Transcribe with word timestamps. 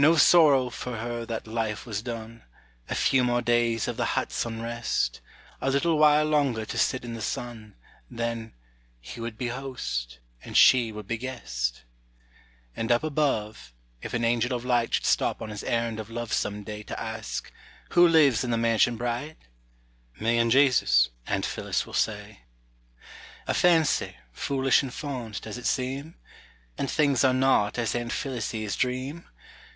No 0.00 0.16
sorrow 0.16 0.70
for 0.70 0.96
her 0.96 1.26
that 1.26 1.46
life 1.46 1.84
was 1.84 2.00
done: 2.00 2.42
A 2.88 2.94
few 2.94 3.22
more 3.22 3.42
days 3.42 3.86
of 3.86 3.98
the 3.98 4.04
hut's 4.16 4.46
unrest, 4.46 5.20
A 5.60 5.68
little 5.70 5.98
while 5.98 6.24
longer 6.24 6.64
to 6.64 6.78
sit 6.78 7.04
in 7.04 7.12
the 7.12 7.20
sun, 7.20 7.74
Then 8.10 8.54
He 8.98 9.20
would 9.20 9.36
be 9.36 9.48
host, 9.48 10.18
and 10.42 10.56
she 10.56 10.90
would 10.90 11.06
be 11.06 11.18
guest! 11.18 11.82
And 12.74 12.90
up 12.90 13.04
above, 13.04 13.74
if 14.00 14.14
an 14.14 14.24
angel 14.24 14.54
of 14.54 14.64
light 14.64 14.94
Should 14.94 15.04
stop 15.04 15.42
on 15.42 15.50
his 15.50 15.62
errand 15.62 16.00
of 16.00 16.08
love 16.08 16.32
some 16.32 16.64
day 16.64 16.82
To 16.84 16.98
ask, 16.98 17.52
"Who 17.90 18.08
lives 18.08 18.42
in 18.42 18.50
the 18.50 18.56
mansion 18.56 18.96
bright?" 18.96 19.36
"Me 20.18 20.38
and 20.38 20.50
Jesus," 20.50 21.10
Aunt 21.26 21.44
Phillis 21.44 21.84
will 21.84 21.92
say. 21.92 22.38
A 23.46 23.52
fancy, 23.52 24.16
foolish 24.32 24.82
and 24.82 24.94
fond, 24.94 25.42
does 25.42 25.58
it 25.58 25.66
seem? 25.66 26.14
And 26.78 26.90
things 26.90 27.22
are 27.22 27.34
not 27.34 27.78
as 27.78 27.94
Aunt 27.94 28.12
Phillises 28.12 28.78
dream? 28.78 29.26